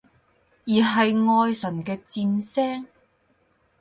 [0.65, 0.93] 而係
[1.31, 2.87] 愛神嘅箭聲？